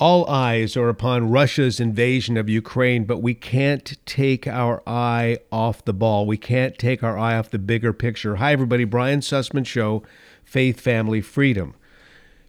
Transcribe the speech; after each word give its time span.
All 0.00 0.26
eyes 0.30 0.78
are 0.78 0.88
upon 0.88 1.30
Russia's 1.30 1.78
invasion 1.78 2.38
of 2.38 2.48
Ukraine, 2.48 3.04
but 3.04 3.18
we 3.18 3.34
can't 3.34 3.98
take 4.06 4.46
our 4.46 4.82
eye 4.86 5.40
off 5.52 5.84
the 5.84 5.92
ball. 5.92 6.24
We 6.24 6.38
can't 6.38 6.78
take 6.78 7.02
our 7.02 7.18
eye 7.18 7.36
off 7.36 7.50
the 7.50 7.58
bigger 7.58 7.92
picture. 7.92 8.36
Hi, 8.36 8.54
everybody. 8.54 8.84
Brian 8.84 9.20
Sussman 9.20 9.66
Show, 9.66 10.02
Faith, 10.42 10.80
Family, 10.80 11.20
Freedom. 11.20 11.74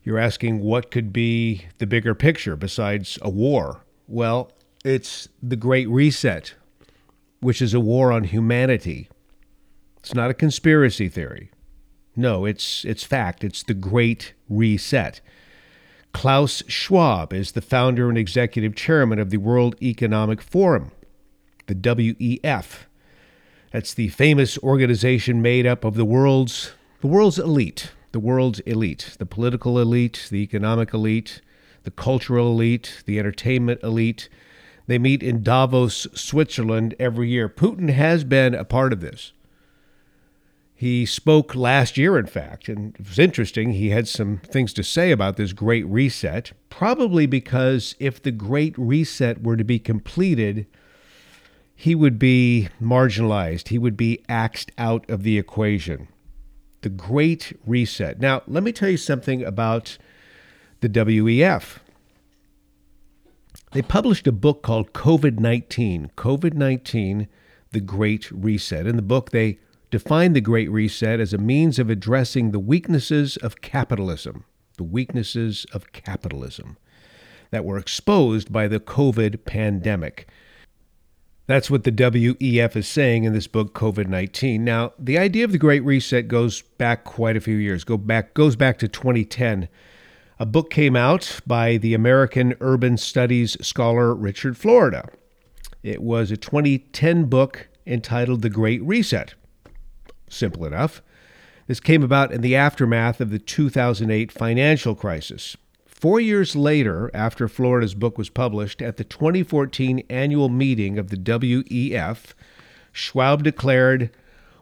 You're 0.02 0.18
asking 0.18 0.62
what 0.62 0.92
could 0.92 1.12
be 1.12 1.66
the 1.78 1.86
bigger 1.86 2.16
picture 2.16 2.56
besides 2.56 3.20
a 3.22 3.30
war? 3.30 3.84
Well, 4.08 4.54
it's 4.86 5.28
the 5.44 5.58
Great 5.58 5.90
Reset, 5.90 6.54
which 7.42 7.62
is 7.62 7.74
a 7.74 7.82
war 7.82 8.14
on 8.14 8.24
humanity. 8.24 9.10
It's 9.98 10.14
not 10.14 10.32
a 10.32 10.34
conspiracy 10.34 11.10
theory. 11.10 11.52
No, 12.16 12.46
it's 12.46 12.86
it's 12.86 13.04
fact. 13.04 13.44
It's 13.44 13.62
the 13.62 13.74
Great 13.74 14.32
Reset. 14.48 15.20
Klaus 16.14 16.64
Schwab 16.68 17.34
is 17.34 17.54
the 17.54 17.62
founder 17.62 18.10
and 18.10 18.18
executive 18.18 18.76
chairman 18.76 19.20
of 19.20 19.30
the 19.30 19.38
World 19.38 19.76
Economic 19.82 20.42
Forum, 20.42 20.92
the 21.68 21.76
WEF. 21.76 22.86
That's 23.72 23.94
the 23.94 24.10
famous 24.10 24.58
organization 24.60 25.42
made 25.42 25.66
up 25.66 25.84
of 25.84 25.96
the 25.96 26.06
world's 26.06 26.74
the 27.00 27.08
world's 27.08 27.40
elite, 27.40 27.92
the 28.12 28.20
world's 28.20 28.60
elite, 28.62 29.16
the 29.18 29.26
political 29.26 29.80
elite, 29.80 30.28
the 30.30 30.44
economic 30.44 30.94
elite, 30.94 31.42
the 31.84 31.92
cultural 31.92 32.48
elite, 32.48 33.02
the 33.06 33.18
entertainment 33.18 33.82
elite. 33.82 34.30
They 34.86 35.00
meet 35.00 35.24
in 35.24 35.42
Davos, 35.42 36.06
Switzerland 36.14 36.94
every 37.00 37.30
year. 37.30 37.50
Putin 37.50 37.90
has 37.90 38.24
been 38.24 38.54
a 38.54 38.66
part 38.66 38.94
of 38.94 39.02
this. 39.02 39.32
He 40.82 41.06
spoke 41.06 41.54
last 41.54 41.96
year, 41.96 42.18
in 42.18 42.26
fact, 42.26 42.68
and 42.68 42.96
it 42.96 43.08
was 43.08 43.20
interesting. 43.20 43.74
He 43.74 43.92
had 43.92 44.08
some 44.08 44.40
things 44.40 44.74
to 44.74 44.84
say 44.84 45.12
about 45.12 45.38
this 45.38 45.54
great 45.54 45.86
reset, 45.86 46.54
probably 46.72 47.28
because 47.28 47.94
if 48.00 48.20
the 48.20 48.32
great 48.32 48.76
reset 48.80 49.44
were 49.44 49.56
to 49.56 49.64
be 49.64 49.78
completed, 49.78 50.66
he 51.76 51.94
would 51.94 52.18
be 52.18 52.70
marginalized. 52.82 53.68
He 53.68 53.78
would 53.78 53.96
be 53.96 54.26
axed 54.28 54.72
out 54.80 55.08
of 55.08 55.22
the 55.22 55.38
equation. 55.38 56.08
The 56.82 56.90
great 56.90 57.56
reset. 57.64 58.20
Now, 58.20 58.42
let 58.48 58.64
me 58.64 58.72
tell 58.72 58.90
you 58.90 58.98
something 58.98 59.44
about 59.44 60.00
the 60.80 60.90
WEF. 60.90 61.78
They 63.74 63.84
published 63.84 64.26
a 64.26 64.32
book 64.32 64.64
called 64.64 64.94
COVID 64.94 65.40
19, 65.40 66.10
COVID 66.18 66.56
19, 66.56 67.28
The 67.72 67.82
Great 67.82 68.32
Reset. 68.32 68.88
In 68.88 68.96
the 68.96 69.04
book, 69.04 69.30
they 69.30 69.60
defined 69.92 70.36
the 70.36 70.42
Great 70.42 70.72
Reset 70.72 71.20
as 71.20 71.34
a 71.34 71.38
means 71.38 71.78
of 71.78 71.90
addressing 71.90 72.52
the 72.52 72.60
weaknesses 72.60 73.38
of 73.38 73.62
capitalism, 73.62 74.46
the 74.78 74.84
weaknesses 74.84 75.66
of 75.74 75.92
capitalism 75.92 76.78
that 77.52 77.66
were 77.66 77.78
exposed 77.78 78.52
by 78.52 78.68
the 78.68 78.80
COVID 78.80 79.46
pandemic. 79.46 80.28
That's 81.46 81.70
what 81.70 81.84
the 81.84 81.92
WEF 81.92 82.78
is 82.78 82.88
saying 82.88 83.26
in 83.26 83.34
this 83.34 83.48
book, 83.48 83.74
COVID 83.74 84.08
19. 84.08 84.64
Now, 84.64 84.94
the 84.98 85.18
idea 85.18 85.44
of 85.44 85.52
the 85.52 85.58
Great 85.58 85.84
Reset 85.84 86.30
goes 86.30 86.62
back 86.62 87.04
quite 87.04 87.36
a 87.36 87.42
few 87.42 87.58
years, 87.58 87.84
go 87.84 87.98
back, 87.98 88.34
goes 88.34 88.56
back 88.56 88.80
to 88.80 88.88
2010. 88.88 89.68
A 90.40 90.46
book 90.46 90.70
came 90.70 90.96
out 90.96 91.42
by 91.46 91.76
the 91.76 91.94
American 91.94 92.56
urban 92.62 92.98
studies 92.98 93.58
scholar 93.66 94.16
Richard 94.16 94.58
Florida. 94.58 95.10
It 95.84 96.02
was 96.02 96.32
a 96.32 96.38
2010 96.38 97.26
book 97.26 97.68
entitled 97.86 98.42
The 98.42 98.50
Great 98.50 98.82
Reset. 98.84 99.36
Simple 100.32 100.66
enough. 100.66 101.02
This 101.68 101.80
came 101.80 102.04
about 102.04 102.32
in 102.32 102.42
the 102.42 102.56
aftermath 102.56 103.22
of 103.22 103.30
the 103.30 103.40
2008 103.40 104.32
financial 104.32 104.96
crisis. 104.96 105.56
Four 105.86 106.20
years 106.20 106.56
later, 106.56 107.12
after 107.14 107.48
Florida's 107.48 107.94
book 107.94 108.18
was 108.18 108.30
published, 108.30 108.82
at 108.82 108.98
the 108.98 109.04
2014 109.04 110.04
annual 110.10 110.50
meeting 110.50 110.98
of 110.98 111.10
the 111.10 111.18
WEF, 111.18 112.34
Schwab 112.92 113.44
declared, 113.44 114.10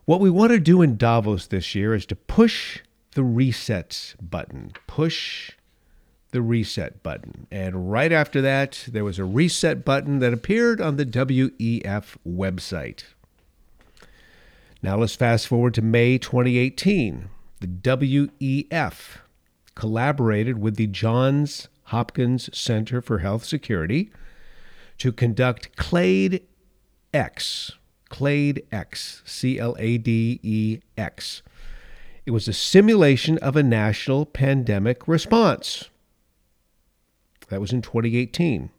What 0.05 0.19
we 0.19 0.29
want 0.29 0.51
to 0.51 0.59
do 0.59 0.81
in 0.81 0.97
Davos 0.97 1.47
this 1.47 1.73
year 1.75 1.93
is 1.93 2.05
to 2.07 2.15
push 2.15 2.81
the 3.11 3.23
reset 3.23 4.15
button. 4.21 4.73
Push 4.87 5.51
the 6.31 6.41
reset 6.41 7.01
button. 7.01 7.47
And 7.49 7.91
right 7.91 8.11
after 8.11 8.41
that, 8.41 8.85
there 8.87 9.05
was 9.05 9.17
a 9.17 9.23
reset 9.23 9.85
button 9.85 10.19
that 10.19 10.33
appeared 10.33 10.81
on 10.81 10.97
the 10.97 11.05
WEF 11.05 12.17
website. 12.27 13.03
Now 14.81 14.97
let's 14.97 15.15
fast 15.15 15.47
forward 15.47 15.73
to 15.73 15.81
May 15.81 16.17
2018. 16.17 17.29
The 17.59 17.67
WEF 17.67 19.17
collaborated 19.75 20.59
with 20.59 20.77
the 20.77 20.87
Johns 20.87 21.67
Hopkins 21.85 22.49
Center 22.57 23.01
for 23.01 23.19
Health 23.19 23.43
Security 23.43 24.11
to 24.97 25.11
conduct 25.11 25.75
CLADE 25.75 26.43
X. 27.13 27.71
CLADE 28.07 28.65
X, 28.71 29.21
C 29.25 29.59
L 29.59 29.75
A 29.79 29.97
D 29.97 30.39
E 30.41 30.79
X. 30.97 31.41
It 32.25 32.31
was 32.31 32.47
a 32.47 32.53
simulation 32.53 33.37
of 33.39 33.55
a 33.55 33.63
national 33.63 34.25
pandemic 34.25 35.07
response. 35.07 35.89
That 37.49 37.59
was 37.59 37.73
in 37.73 37.81
2018. 37.81 38.69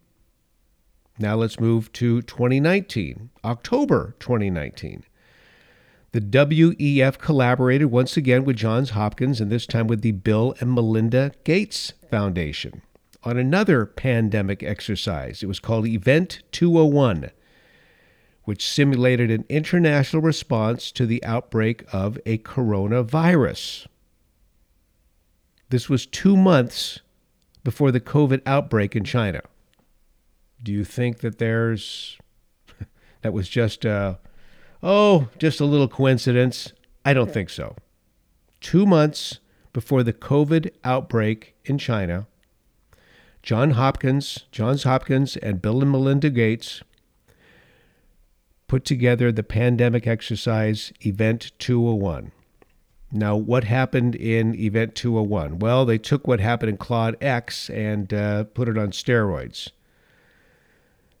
Now 1.19 1.35
let's 1.35 1.59
move 1.59 1.91
to 1.93 2.21
2019, 2.23 3.29
October 3.43 4.15
2019. 4.19 5.03
The 6.13 6.19
WEF 6.19 7.17
collaborated 7.19 7.89
once 7.89 8.17
again 8.17 8.43
with 8.43 8.57
Johns 8.57 8.89
Hopkins 8.89 9.39
and 9.39 9.49
this 9.49 9.65
time 9.65 9.87
with 9.87 10.01
the 10.01 10.11
Bill 10.11 10.53
and 10.59 10.73
Melinda 10.73 11.31
Gates 11.45 11.93
Foundation 12.09 12.81
on 13.23 13.37
another 13.37 13.85
pandemic 13.85 14.61
exercise. 14.61 15.41
It 15.41 15.45
was 15.45 15.61
called 15.61 15.87
Event 15.87 16.41
201, 16.51 17.31
which 18.43 18.67
simulated 18.67 19.31
an 19.31 19.45
international 19.47 20.21
response 20.21 20.91
to 20.91 21.05
the 21.05 21.23
outbreak 21.23 21.85
of 21.93 22.19
a 22.25 22.39
coronavirus. 22.39 23.87
This 25.69 25.87
was 25.87 26.05
two 26.05 26.35
months 26.35 26.99
before 27.63 27.91
the 27.91 28.01
COVID 28.01 28.41
outbreak 28.45 28.97
in 28.97 29.05
China. 29.05 29.41
Do 30.61 30.73
you 30.73 30.83
think 30.83 31.19
that 31.19 31.37
there's 31.37 32.17
that 33.21 33.31
was 33.31 33.47
just 33.47 33.85
a 33.85 34.19
Oh, 34.83 35.29
just 35.37 35.59
a 35.59 35.65
little 35.65 35.87
coincidence. 35.87 36.73
I 37.05 37.13
don't 37.13 37.31
think 37.31 37.49
so. 37.49 37.75
Two 38.59 38.85
months 38.85 39.39
before 39.73 40.03
the 40.03 40.13
COVID 40.13 40.71
outbreak 40.83 41.55
in 41.65 41.77
China, 41.77 42.27
John 43.43 43.71
Hopkins, 43.71 44.45
Johns 44.51 44.83
Hopkins, 44.83 45.37
and 45.37 45.61
Bill 45.61 45.81
and 45.81 45.91
Melinda 45.91 46.29
Gates 46.29 46.83
put 48.67 48.85
together 48.85 49.31
the 49.31 49.43
pandemic 49.43 50.07
exercise 50.07 50.93
Event 51.01 51.51
201. 51.59 52.31
Now, 53.11 53.35
what 53.35 53.65
happened 53.65 54.15
in 54.15 54.55
Event 54.55 54.95
201? 54.95 55.59
Well, 55.59 55.85
they 55.85 55.97
took 55.97 56.27
what 56.27 56.39
happened 56.39 56.69
in 56.69 56.77
Claude 56.77 57.17
X 57.19 57.69
and 57.69 58.13
uh, 58.13 58.45
put 58.45 58.69
it 58.69 58.77
on 58.77 58.91
steroids. 58.91 59.69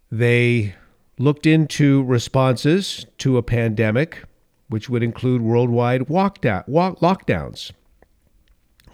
They 0.09 0.75
looked 1.17 1.45
into 1.45 2.03
responses 2.03 3.05
to 3.17 3.37
a 3.37 3.43
pandemic, 3.43 4.23
which 4.69 4.89
would 4.89 5.03
include 5.03 5.41
worldwide 5.41 6.07
lockdowns, 6.07 7.71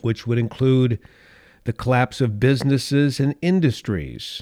which 0.01 0.25
would 0.27 0.37
include 0.37 0.99
the 1.63 1.73
collapse 1.73 2.21
of 2.21 2.39
businesses 2.39 3.19
and 3.19 3.35
industries, 3.41 4.41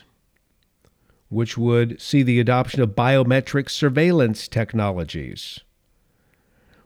which 1.30 1.58
would 1.58 2.00
see 2.00 2.24
the 2.24 2.40
adoption 2.40 2.82
of 2.82 2.96
biometric 2.96 3.70
surveillance 3.70 4.48
technologies, 4.48 5.60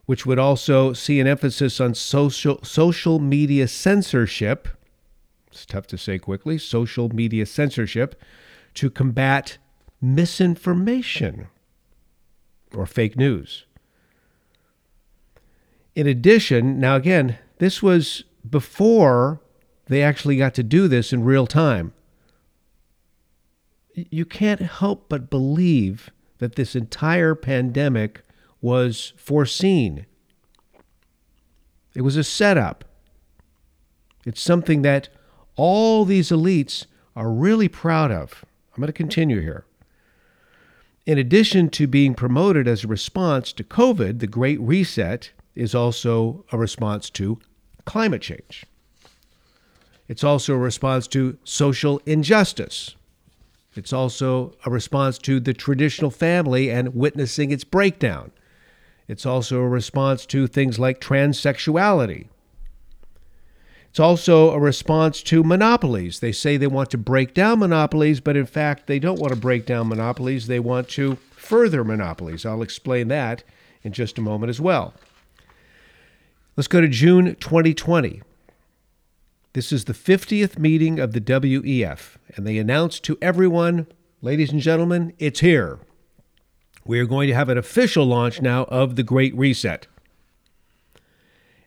which 0.06 0.25
would 0.25 0.39
also 0.39 0.94
see 0.94 1.19
an 1.19 1.27
emphasis 1.27 1.79
on 1.79 1.94
social, 1.94 2.59
social 2.63 3.19
media 3.19 3.67
censorship. 3.67 4.67
It's 5.51 5.66
tough 5.66 5.88
to 5.88 5.97
say 5.97 6.17
quickly 6.17 6.57
social 6.57 7.09
media 7.09 7.45
censorship 7.45 8.19
to 8.75 8.89
combat 8.89 9.57
misinformation 10.01 11.48
or 12.74 12.86
fake 12.86 13.18
news. 13.18 13.66
In 15.96 16.07
addition, 16.07 16.80
now 16.80 16.96
again, 16.96 17.38
this 17.57 17.84
was 17.84 18.24
before 18.50 19.42
they 19.88 20.01
actually 20.01 20.38
got 20.38 20.54
to 20.54 20.63
do 20.63 20.88
this 20.88 21.12
in 21.12 21.24
real 21.24 21.48
time. 21.48 21.94
You 23.94 24.24
can't 24.25 24.62
help 24.62 25.10
but 25.10 25.30
believe 25.30 26.10
that 26.38 26.56
this 26.56 26.75
entire 26.75 27.36
pandemic 27.36 28.22
was 28.62 29.13
foreseen. 29.18 30.06
It 31.94 32.02
was 32.02 32.16
a 32.16 32.24
setup. 32.24 32.86
It's 34.25 34.42
something 34.42 34.84
that 34.84 35.10
all 35.56 36.06
these 36.06 36.30
elites 36.30 36.86
are 37.16 37.30
really 37.30 37.68
proud 37.68 38.12
of. 38.12 38.45
I'm 38.74 38.81
going 38.81 38.88
to 38.88 38.94
continue 38.94 39.42
here. 39.42 39.66
In 41.06 41.18
addition 41.18 41.69
to 41.69 41.88
being 41.88 42.13
promoted 42.13 42.68
as 42.68 42.84
a 42.84 42.88
response 42.88 43.51
to 43.54 43.63
COVID, 43.63 44.19
the 44.19 44.28
Great 44.28 44.60
Reset 44.60 45.31
is 45.56 45.74
also 45.74 46.46
a 46.51 46.57
response 46.57 47.10
to 47.12 47.40
climate 47.86 48.22
change. 48.22 48.66
It's 50.07 50.24
also 50.24 50.54
a 50.54 50.57
response 50.57 51.07
to 51.10 51.38
social 51.44 52.01
injustice. 52.06 52.96
It's 53.75 53.94
also 53.94 54.56
a 54.66 54.72
response 54.72 55.18
to 55.19 55.40
the 55.40 55.54
traditional 55.54 56.12
family 56.12 56.69
and 56.69 56.96
witnessing 56.96 57.52
its 57.52 57.63
breakdown. 57.63 58.31
It's 59.07 59.25
also 59.25 59.60
a 59.60 59.68
response 59.68 60.25
to 60.28 60.48
things 60.48 60.80
like 60.80 61.00
transsexuality. 61.00 62.28
It's 63.89 64.00
also 64.00 64.51
a 64.51 64.59
response 64.59 65.24
to 65.24 65.44
monopolies. 65.44 66.19
They 66.19 66.31
say 66.31 66.57
they 66.57 66.68
want 66.68 66.91
to 66.91 66.97
break 66.97 67.33
down 67.33 67.59
monopolies, 67.59 68.19
but 68.19 68.38
in 68.38 68.45
fact, 68.45 68.86
they 68.86 69.00
don't 69.00 69.19
want 69.19 69.33
to 69.33 69.39
break 69.39 69.65
down 69.65 69.88
monopolies. 69.88 70.47
They 70.47 70.59
want 70.59 70.89
to 70.89 71.15
further 71.31 71.83
monopolies. 71.83 72.45
I'll 72.45 72.62
explain 72.62 73.07
that 73.07 73.44
in 73.81 73.91
just 73.91 74.18
a 74.18 74.21
moment 74.21 74.51
as 74.51 74.62
well. 74.62 74.94
Let's 76.56 76.68
go 76.68 76.81
to 76.81 76.88
June 76.88 77.36
2020. 77.36 78.21
This 79.53 79.71
is 79.71 79.86
the 79.86 79.94
50th 79.94 80.59
meeting 80.59 81.00
of 81.00 81.13
the 81.13 81.21
WEF, 81.21 82.18
and 82.35 82.45
they 82.45 82.59
announced 82.59 83.03
to 83.06 83.18
everyone, 83.21 83.88
ladies 84.21 84.51
and 84.51 84.62
gentlemen, 84.62 85.13
it's 85.18 85.39
here. 85.39 85.80
We 86.85 87.00
are 87.00 87.06
going 87.06 87.27
to 87.30 87.33
have 87.33 87.50
an 87.50 87.57
official 87.57 88.06
launch 88.06 88.42
now 88.42 88.65
of 88.65 88.95
the 88.95 89.03
Great 89.03 89.35
Reset. 89.35 89.88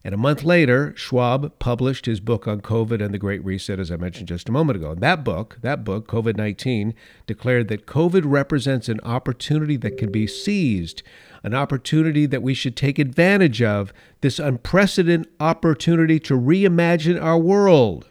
And 0.05 0.15
a 0.15 0.19
month 0.19 0.43
later, 0.43 0.93
Schwab 0.97 1.59
published 1.61 2.07
his 2.07 2.19
book 2.19 2.49
on 2.49 2.61
COVID 2.61 3.01
and 3.03 3.15
the 3.15 3.19
Great 3.19 3.45
Reset, 3.45 3.79
as 3.79 3.93
I 3.93 3.97
mentioned 3.97 4.27
just 4.27 4.49
a 4.49 4.53
moment 4.53 4.77
ago. 4.77 4.91
And 4.91 5.01
that 5.01 5.23
book, 5.23 5.59
that 5.63 5.85
book, 5.85 6.09
COVID 6.09 6.37
19, 6.37 6.93
declared 7.27 7.69
that 7.69 7.87
COVID 7.87 8.23
represents 8.25 8.89
an 8.89 8.99
opportunity 9.05 9.77
that 9.77 9.97
can 9.97 10.11
be 10.11 10.27
seized, 10.27 11.05
an 11.45 11.55
opportunity 11.55 12.27
that 12.27 12.43
we 12.43 12.53
should 12.53 12.77
take 12.77 12.99
advantage 12.99 13.63
of, 13.63 13.93
this 14.23 14.41
unprecedented 14.41 15.31
opportunity 15.39 16.19
to 16.19 16.35
reimagine 16.35 17.23
our 17.23 17.39
world. 17.39 18.09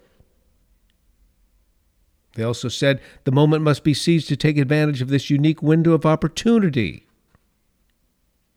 They 2.35 2.43
also 2.43 2.69
said 2.69 3.01
the 3.25 3.31
moment 3.33 3.63
must 3.63 3.83
be 3.83 3.93
seized 3.93 4.29
to 4.29 4.37
take 4.37 4.57
advantage 4.57 5.01
of 5.01 5.09
this 5.09 5.29
unique 5.29 5.61
window 5.61 5.91
of 5.91 6.05
opportunity. 6.05 7.05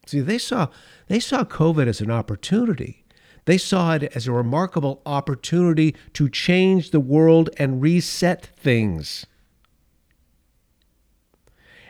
See, 0.06 0.20
they 0.20 0.38
saw, 0.38 0.68
they 1.08 1.18
saw 1.18 1.42
COVID 1.42 1.88
as 1.88 2.00
an 2.00 2.12
opportunity. 2.12 3.03
They 3.46 3.58
saw 3.58 3.94
it 3.94 4.04
as 4.14 4.26
a 4.26 4.32
remarkable 4.32 5.02
opportunity 5.04 5.94
to 6.14 6.28
change 6.28 6.90
the 6.90 7.00
world 7.00 7.50
and 7.58 7.82
reset 7.82 8.46
things. 8.56 9.26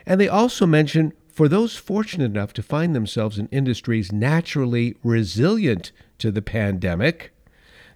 And 0.05 0.19
they 0.19 0.27
also 0.27 0.65
mentioned 0.65 1.13
for 1.31 1.47
those 1.47 1.75
fortunate 1.75 2.25
enough 2.25 2.53
to 2.53 2.63
find 2.63 2.95
themselves 2.95 3.37
in 3.37 3.47
industries 3.47 4.11
naturally 4.11 4.95
resilient 5.03 5.91
to 6.19 6.31
the 6.31 6.41
pandemic, 6.41 7.33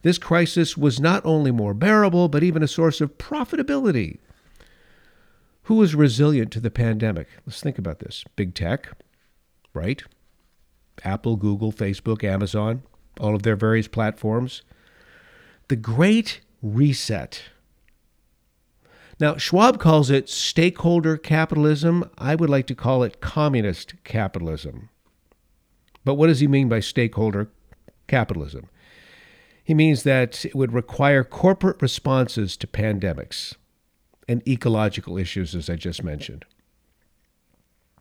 this 0.01 0.17
crisis 0.17 0.77
was 0.77 0.99
not 0.99 1.25
only 1.25 1.51
more 1.51 1.73
bearable, 1.73 2.29
but 2.29 2.43
even 2.43 2.63
a 2.63 2.67
source 2.67 3.01
of 3.01 3.17
profitability. 3.17 4.19
Who 5.63 5.75
was 5.75 5.93
resilient 5.93 6.51
to 6.53 6.59
the 6.59 6.71
pandemic? 6.71 7.27
Let's 7.45 7.61
think 7.61 7.77
about 7.77 7.99
this. 7.99 8.23
Big 8.35 8.55
tech, 8.55 8.89
right? 9.73 10.01
Apple, 11.03 11.35
Google, 11.35 11.71
Facebook, 11.71 12.23
Amazon 12.23 12.83
all 13.19 13.35
of 13.35 13.43
their 13.43 13.55
various 13.55 13.87
platforms. 13.87 14.61
The 15.67 15.75
Great 15.75 16.41
Reset. 16.61 17.43
Now, 19.19 19.35
Schwab 19.35 19.79
calls 19.79 20.09
it 20.09 20.29
stakeholder 20.29 21.17
capitalism. 21.17 22.09
I 22.17 22.35
would 22.35 22.49
like 22.49 22.67
to 22.67 22.75
call 22.75 23.03
it 23.03 23.19
communist 23.19 23.95
capitalism. 24.03 24.89
But 26.05 26.15
what 26.15 26.27
does 26.27 26.39
he 26.39 26.47
mean 26.47 26.69
by 26.69 26.79
stakeholder 26.79 27.49
capitalism? 28.07 28.69
He 29.63 29.73
means 29.73 30.03
that 30.03 30.45
it 30.45 30.55
would 30.55 30.73
require 30.73 31.23
corporate 31.23 31.81
responses 31.81 32.57
to 32.57 32.65
pandemics 32.65 33.55
and 34.27 34.47
ecological 34.47 35.17
issues, 35.17 35.53
as 35.53 35.69
I 35.69 35.75
just 35.75 36.03
mentioned, 36.03 36.45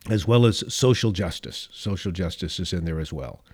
as 0.09 0.27
well 0.27 0.47
as 0.47 0.65
social 0.73 1.11
justice. 1.11 1.69
Social 1.73 2.13
justice 2.13 2.61
is 2.61 2.73
in 2.73 2.85
there 2.85 3.01
as 3.01 3.13
well. 3.13 3.45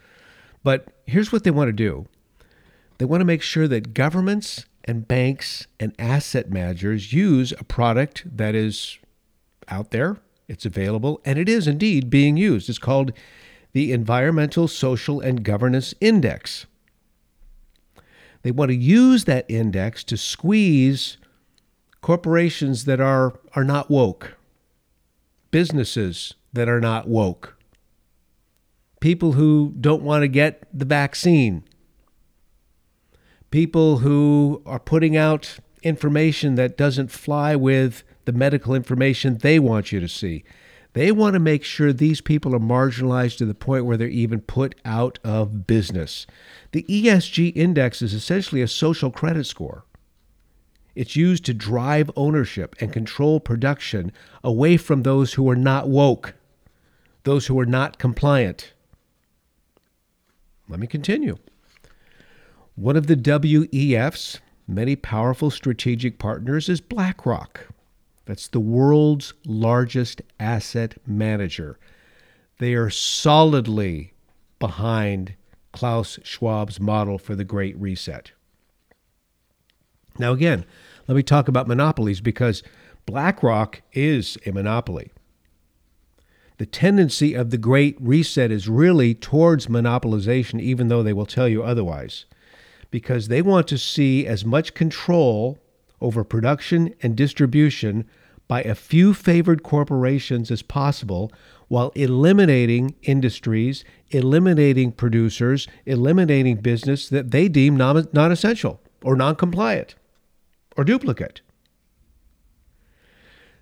But 0.65 0.89
here's 1.07 1.31
what 1.31 1.45
they 1.45 1.53
want 1.53 1.69
to 1.69 1.73
do 1.73 2.09
they 2.99 3.05
want 3.05 3.21
to 3.21 3.27
make 3.27 3.43
sure 3.43 3.69
that 3.69 3.95
governments 3.95 4.67
and 4.85 5.07
banks 5.07 5.67
and 5.79 5.95
asset 5.99 6.51
managers 6.51 7.13
use 7.13 7.53
a 7.53 7.65
product 7.65 8.25
that 8.37 8.55
is 8.55 8.99
out 9.69 9.93
there, 9.93 10.19
it's 10.49 10.67
available, 10.67 11.21
and 11.25 11.39
it 11.39 11.49
is 11.49 11.67
indeed 11.67 12.11
being 12.11 12.37
used. 12.37 12.69
It's 12.69 12.79
called 12.79 13.13
the 13.73 13.93
Environmental, 13.93 14.69
Social, 14.69 15.21
and 15.21 15.43
Governance 15.43 15.95
Index. 16.01 16.67
They 18.43 18.51
want 18.51 18.71
to 18.71 18.77
use 18.77 19.25
that 19.25 19.47
index 19.49 20.05
to 20.05 20.17
squeeze 20.17 21.17
corporations 22.03 22.85
that 22.85 23.01
are, 23.01 23.41
are 23.57 23.65
not 23.65 23.91
woke, 23.91 24.37
businesses 25.51 26.35
that 26.53 26.69
are 26.69 26.81
not 26.81 27.09
woke, 27.09 27.54
people 29.05 29.33
who 29.33 29.71
don't 29.79 30.03
want 30.03 30.23
to 30.23 30.29
get 30.29 30.67
the 30.73 30.87
vaccine, 30.87 31.63
people 33.51 33.99
who 33.99 34.63
are 34.65 34.79
putting 34.79 35.15
out 35.15 35.59
information 35.83 36.55
that 36.55 36.79
doesn't 36.79 37.11
fly 37.11 37.55
with 37.55 38.03
the 38.25 38.33
medical 38.33 38.75
information 38.75 39.37
they 39.37 39.59
want 39.59 39.93
you 39.93 40.01
to 40.01 40.09
see. 40.09 40.43
They 40.95 41.13
want 41.13 41.35
to 41.35 41.39
make 41.39 41.65
sure 41.65 41.93
these 41.93 42.23
people 42.23 42.55
are 42.55 42.59
marginalized 42.59 43.37
to 43.37 43.45
the 43.45 43.53
point 43.53 43.85
where 43.85 43.99
they're 43.99 44.09
even 44.09 44.41
put 44.41 44.75
out 44.87 45.19
of 45.23 45.67
business. 45.67 46.27
The 46.73 46.85
ESG 46.85 47.55
index 47.55 48.01
is 48.01 48.15
essentially 48.15 48.63
a 48.63 48.67
social 48.67 49.11
credit 49.11 49.45
score. 49.45 49.85
It's 50.95 51.15
used 51.15 51.45
to 51.45 51.53
drive 51.53 52.11
ownership 52.17 52.75
and 52.81 52.91
control 52.91 53.39
production 53.39 54.13
away 54.43 54.79
from 54.79 55.03
those 55.03 55.35
who 55.35 55.47
are 55.51 55.57
not 55.57 55.91
woke, 55.91 56.33
those 57.25 57.49
who 57.49 57.61
are 57.61 57.67
not 57.67 57.99
compliant. 57.99 58.73
Let 60.69 60.81
me 60.81 60.87
continue. 60.87 61.37
One 62.77 62.97
of 62.97 63.07
the 63.07 63.17
WEF's 63.17 64.41
many 64.67 64.97
powerful 64.97 65.51
strategic 65.51 66.19
partners 66.19 66.69
is 66.69 66.81
BlackRock. 66.81 67.69
That's 68.25 68.49
the 68.49 68.61
world's 68.61 69.35
largest 69.45 70.23
asset 70.41 70.97
manager. 71.07 71.79
They 72.59 72.75
are 72.75 72.91
solidly 72.91 74.15
behind 74.59 75.35
Klaus 75.73 76.19
Schwab's 76.23 76.81
model 76.81 77.19
for 77.19 77.35
the 77.35 77.45
Great 77.45 77.77
Reset. 77.79 78.33
Now, 80.19 80.33
again, 80.33 80.65
let 81.07 81.17
me 81.17 81.23
talk 81.23 81.49
about 81.49 81.69
monopolies 81.69 82.21
because 82.21 82.63
BlackRock 83.07 83.83
is 83.93 84.39
a 84.47 84.53
monopoly 84.53 85.11
the 86.59 86.67
tendency 86.67 87.35
of 87.35 87.51
the 87.51 87.59
Great 87.59 87.97
Reset 88.01 88.51
is 88.51 88.69
really 88.69 89.15
towards 89.15 89.67
monopolization, 89.67 90.61
even 90.61 90.89
though 90.89 91.03
they 91.03 91.13
will 91.13 91.27
tell 91.27 91.49
you 91.49 91.63
otherwise, 91.63 92.27
because 92.91 93.29
they 93.29 93.43
want 93.43 93.67
to 93.69 93.79
see 93.79 94.27
as 94.27 94.45
much 94.45 94.75
control 94.75 95.59
over 96.01 96.23
production 96.23 96.95
and 97.03 97.17
distribution 97.17 98.09
by 98.47 98.63
a 98.63 98.75
few 98.75 99.15
favored 99.15 99.63
corporations 99.63 100.51
as 100.51 100.63
possible 100.63 101.33
while 101.69 101.91
eliminating 101.95 102.95
industries, 103.03 103.85
eliminating 104.11 104.93
producers, 104.93 105.67
eliminating 105.87 106.57
business 106.57 107.09
that 107.09 107.31
they 107.31 107.49
deem 107.49 107.77
non 107.77 108.33
essential 108.33 108.81
or 109.03 109.17
non 109.17 109.35
compliant 109.35 109.95
or 110.77 110.85
duplicate. 110.85 111.41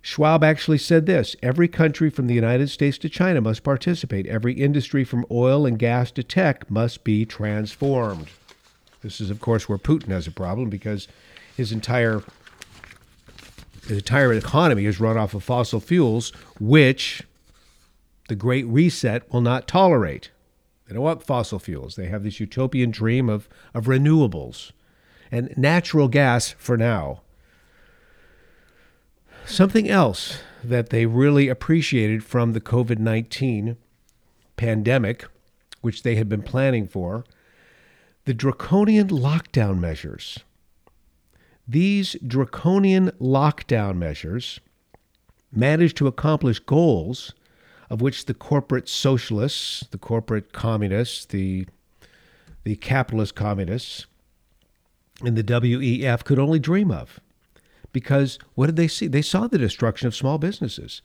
Schwab 0.03 0.43
actually 0.43 0.79
said 0.79 1.07
this 1.07 1.37
every 1.43 1.69
country 1.69 2.11
from 2.11 2.27
the 2.27 2.35
United 2.35 2.69
States 2.69 2.99
to 2.99 3.09
China 3.09 3.41
must 3.41 3.63
participate. 3.63 4.27
Every 4.27 4.53
industry 4.53 5.05
from 5.05 5.25
oil 5.31 5.65
and 5.65 5.79
gas 5.79 6.11
to 6.13 6.25
tech 6.25 6.69
must 6.69 7.05
be 7.05 7.25
transformed. 7.25 8.29
This 9.01 9.21
is, 9.21 9.31
of 9.31 9.41
course, 9.41 9.69
where 9.69 9.79
Putin 9.79 10.09
has 10.09 10.27
a 10.27 10.33
problem 10.33 10.69
because 10.69 11.09
his 11.57 11.73
entire 11.73 12.23
his 13.87 13.99
entire 13.99 14.33
economy 14.33 14.87
is 14.87 15.01
run 15.01 15.17
off 15.17 15.35
of 15.35 15.43
fossil 15.43 15.81
fuels, 15.81 16.31
which 16.61 17.23
the 18.29 18.37
Great 18.37 18.67
Reset 18.67 19.31
will 19.33 19.41
not 19.41 19.67
tolerate. 19.67 20.31
They 20.87 20.95
don't 20.95 21.03
want 21.03 21.25
fossil 21.25 21.59
fuels. 21.59 21.97
They 21.97 22.07
have 22.07 22.23
this 22.23 22.39
utopian 22.39 22.91
dream 22.93 23.29
of, 23.29 23.49
of 23.75 23.87
renewables 23.87 24.71
and 25.33 25.53
natural 25.57 26.07
gas 26.07 26.51
for 26.59 26.77
now. 26.77 27.23
Something 29.47 29.89
else 29.89 30.39
that 30.65 30.91
they 30.91 31.07
really 31.07 31.49
appreciated 31.49 32.25
from 32.25 32.53
the 32.53 32.61
COVID 32.61 32.99
19 32.99 33.77
pandemic, 34.57 35.27
which 35.81 36.03
they 36.03 36.15
had 36.15 36.29
been 36.29 36.43
planning 36.43 36.87
for, 36.87 37.25
the 38.25 38.35
draconian 38.35 39.09
lockdown 39.09 39.79
measures. 39.79 40.39
These 41.67 42.17
draconian 42.27 43.11
lockdown 43.21 43.97
measures 43.97 44.61
managed 45.51 45.97
to 45.99 46.07
accomplish 46.07 46.59
goals 46.61 47.35
of 47.91 48.01
which 48.01 48.25
the 48.25 48.35
corporate 48.35 48.89
socialists, 48.89 49.85
the 49.91 49.99
corporate 49.99 50.53
communists, 50.53 51.27
the, 51.27 51.67
the 52.65 52.77
capitalist 52.77 53.35
communists 53.35 54.07
and 55.23 55.37
the 55.37 55.45
WEF 55.45 56.25
could 56.25 56.39
only 56.39 56.59
dream 56.59 56.91
of. 56.91 57.21
Because 57.93 58.39
what 58.55 58.67
did 58.67 58.77
they 58.77 58.89
see? 58.89 59.07
They 59.07 59.23
saw 59.23 59.47
the 59.47 59.59
destruction 59.59 60.07
of 60.07 60.17
small 60.17 60.39
businesses. 60.39 61.03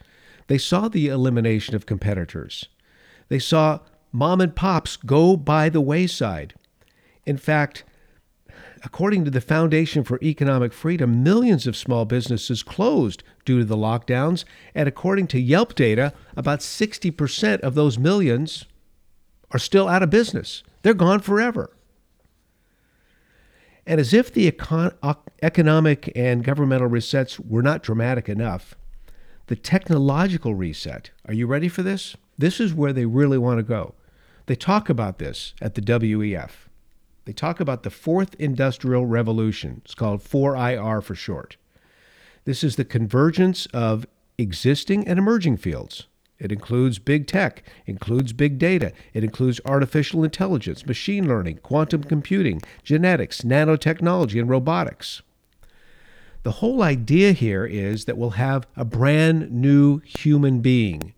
They 0.48 0.58
saw 0.58 0.88
the 0.88 1.08
elimination 1.08 1.76
of 1.76 1.86
competitors. 1.86 2.70
They 3.30 3.40
saw 3.40 3.80
mom 4.12 4.42
and 4.42 4.56
pops 4.56 4.96
go 4.96 5.36
by 5.36 5.70
the 5.70 5.82
wayside. 5.82 6.54
In 7.26 7.38
fact, 7.38 7.84
according 8.84 9.26
to 9.26 9.32
the 9.32 9.42
Foundation 9.42 10.04
for 10.04 10.20
Economic 10.22 10.72
Freedom, 10.72 11.24
millions 11.24 11.68
of 11.68 11.76
small 11.76 12.06
businesses 12.06 12.64
closed 12.64 13.24
due 13.44 13.60
to 13.60 13.66
the 13.66 13.76
lockdowns. 13.76 14.46
And 14.74 14.88
according 14.88 15.28
to 15.28 15.40
Yelp 15.40 15.76
data, 15.76 16.14
about 16.36 16.60
60% 16.60 17.60
of 17.60 17.76
those 17.76 17.98
millions 17.98 18.66
are 19.52 19.60
still 19.60 19.88
out 19.88 20.04
of 20.04 20.10
business. 20.10 20.64
They're 20.84 20.94
gone 20.94 21.20
forever. 21.20 21.72
And 23.88 24.02
as 24.02 24.14
if 24.14 24.34
the 24.34 24.52
econ- 24.52 24.94
economic 25.42 26.12
and 26.14 26.44
governmental 26.44 26.90
resets 26.90 27.40
were 27.40 27.62
not 27.62 27.82
dramatic 27.82 28.28
enough, 28.28 28.76
the 29.48 29.56
technological 29.56 30.54
reset, 30.54 31.12
are 31.26 31.34
you 31.34 31.48
ready 31.48 31.70
for 31.70 31.84
this? 31.84 32.18
This 32.38 32.60
is 32.60 32.74
where 32.74 32.92
they 32.92 33.06
really 33.06 33.38
want 33.38 33.60
to 33.60 33.64
go. 33.64 33.96
They 34.46 34.56
talk 34.56 34.90
about 34.90 35.20
this 35.20 35.54
at 35.62 35.76
the 35.76 35.82
WEF. 35.82 36.68
They 37.24 37.32
talk 37.32 37.62
about 37.62 37.84
the 37.84 37.90
fourth 37.90 38.36
industrial 38.36 39.06
revolution. 39.06 39.82
It's 39.86 39.96
called 39.96 40.22
4IR 40.22 41.02
for 41.02 41.16
short. 41.16 41.56
This 42.44 42.66
is 42.66 42.76
the 42.76 42.86
convergence 42.86 43.68
of 43.68 44.06
existing 44.38 45.08
and 45.08 45.18
emerging 45.18 45.58
fields. 45.58 46.08
It 46.40 46.52
includes 46.52 47.00
big 47.00 47.26
tech, 47.26 47.64
includes 47.86 48.32
big 48.32 48.60
data, 48.60 48.94
it 49.14 49.24
includes 49.24 49.60
artificial 49.66 50.24
intelligence, 50.24 50.86
machine 50.86 51.28
learning, 51.28 51.60
quantum 51.64 52.04
computing, 52.04 52.62
genetics, 52.84 53.42
nanotechnology, 53.42 54.40
and 54.40 54.50
robotics. 54.50 55.24
The 56.44 56.52
whole 56.52 56.84
idea 56.84 57.32
here 57.32 57.66
is 57.66 58.06
that 58.06 58.18
we'll 58.18 58.32
have 58.32 58.68
a 58.76 58.86
brand 58.86 59.52
new 59.52 60.00
human 60.00 60.62
being. 60.62 61.14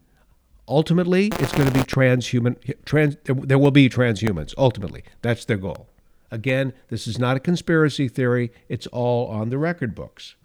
Ultimately, 0.68 1.28
it's 1.40 1.52
going 1.52 1.68
to 1.68 1.74
be 1.74 1.82
transhuman. 1.82 2.56
Trans, 2.86 3.18
there 3.24 3.60
will 3.60 3.72
be 3.72 3.90
transhumans. 3.90 4.54
Ultimately, 4.58 5.04
that's 5.22 5.46
their 5.46 5.58
goal. 5.58 5.90
Again, 6.32 6.74
this 6.90 7.08
is 7.08 7.20
not 7.20 7.36
a 7.36 7.40
conspiracy 7.40 8.08
theory. 8.08 8.52
It's 8.70 8.88
all 8.88 9.28
on 9.28 9.50
the 9.50 9.58
record 9.58 9.96
books. 9.96 10.36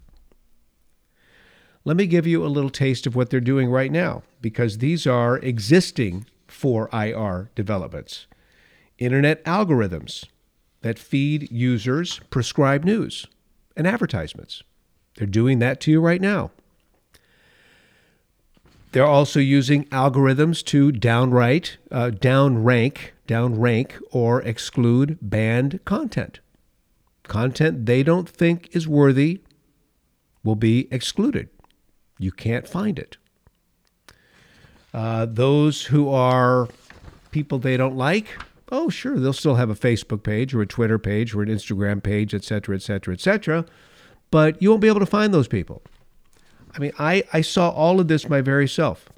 Let 1.86 1.98
me 1.98 2.06
give 2.06 2.26
you 2.26 2.44
a 2.44 2.48
little 2.48 2.70
taste 2.70 3.06
of 3.06 3.14
what 3.14 3.28
they're 3.28 3.40
doing 3.40 3.68
right 3.68 3.92
now, 3.92 4.22
because 4.40 4.78
these 4.78 5.06
are 5.06 5.36
existing 5.38 6.24
4IR 6.48 7.48
developments. 7.54 8.26
Internet 8.98 9.44
algorithms 9.44 10.24
that 10.80 10.98
feed 10.98 11.50
users 11.50 12.20
prescribed 12.30 12.86
news 12.86 13.26
and 13.76 13.86
advertisements. 13.86 14.62
They're 15.16 15.26
doing 15.26 15.58
that 15.58 15.80
to 15.82 15.90
you 15.90 16.00
right 16.00 16.20
now. 16.20 16.52
They're 18.92 19.04
also 19.04 19.40
using 19.40 19.84
algorithms 19.86 20.64
to 20.66 20.92
downright, 20.92 21.76
uh, 21.90 22.12
downrank, 22.14 23.10
downrank, 23.26 24.00
or 24.10 24.40
exclude 24.42 25.18
banned 25.20 25.80
content. 25.84 26.40
Content 27.24 27.86
they 27.86 28.02
don't 28.02 28.28
think 28.28 28.68
is 28.72 28.86
worthy 28.86 29.40
will 30.44 30.54
be 30.54 30.86
excluded. 30.90 31.48
You 32.18 32.32
can't 32.32 32.68
find 32.68 32.98
it. 32.98 33.16
Uh, 34.92 35.26
those 35.26 35.86
who 35.86 36.08
are 36.08 36.68
people 37.32 37.58
they 37.58 37.76
don't 37.76 37.96
like, 37.96 38.28
oh, 38.70 38.88
sure, 38.88 39.18
they'll 39.18 39.32
still 39.32 39.56
have 39.56 39.70
a 39.70 39.74
Facebook 39.74 40.22
page 40.22 40.54
or 40.54 40.62
a 40.62 40.66
Twitter 40.66 40.98
page 40.98 41.34
or 41.34 41.42
an 41.42 41.48
Instagram 41.48 42.02
page, 42.02 42.32
et 42.34 42.44
cetera, 42.44 42.76
et 42.76 42.82
cetera, 42.82 43.12
et 43.12 43.20
cetera. 43.20 43.64
But 44.30 44.60
you 44.62 44.70
won't 44.70 44.82
be 44.82 44.88
able 44.88 45.00
to 45.00 45.06
find 45.06 45.34
those 45.34 45.48
people. 45.48 45.82
I 46.74 46.78
mean, 46.78 46.92
I, 46.98 47.24
I 47.32 47.40
saw 47.40 47.70
all 47.70 48.00
of 48.00 48.08
this 48.08 48.28
my 48.28 48.40
very 48.40 48.68
self. 48.68 49.08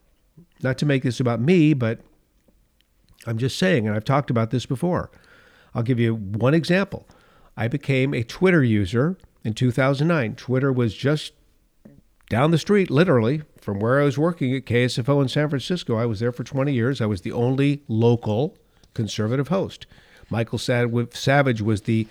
Not 0.63 0.79
to 0.79 0.87
make 0.87 1.03
this 1.03 1.21
about 1.21 1.41
me, 1.41 1.75
but 1.75 2.01
I'm 3.27 3.39
just 3.39 3.59
saying, 3.59 3.87
and 3.87 3.95
I've 3.95 4.05
talked 4.05 4.31
about 4.31 4.51
this 4.51 4.67
before. 4.67 5.11
I'll 5.75 5.83
give 5.83 6.01
you 6.01 6.15
one 6.15 6.55
example. 6.55 7.07
I 7.57 7.69
became 7.69 8.15
a 8.15 8.23
Twitter 8.23 8.63
user 8.63 9.19
in 9.45 9.55
2009. 9.55 10.37
Twitter 10.37 10.73
was 10.73 10.95
just 10.95 11.33
down 12.29 12.51
the 12.51 12.59
street, 12.59 12.91
literally, 12.91 13.43
from 13.61 13.79
where 13.79 14.01
I 14.01 14.05
was 14.05 14.19
working 14.19 14.55
at 14.55 14.67
KSFO 14.67 15.23
in 15.23 15.29
San 15.29 15.49
Francisco. 15.49 15.97
I 15.97 16.07
was 16.07 16.21
there 16.21 16.33
for 16.33 16.45
20 16.45 16.73
years. 16.73 17.01
I 17.01 17.07
was 17.07 17.21
the 17.23 17.33
only 17.33 17.83
local 17.89 18.57
conservative 18.95 19.49
host. 19.49 19.87
Michael 20.29 20.59
Savage 20.59 21.63
was 21.63 21.83
the 21.83 22.09